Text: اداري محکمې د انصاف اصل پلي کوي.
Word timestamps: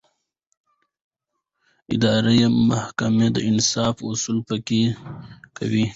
اداري 1.93 2.37
محکمې 2.69 3.27
د 3.35 3.37
انصاف 3.49 3.95
اصل 4.11 4.37
پلي 4.47 4.81
کوي. 5.57 5.85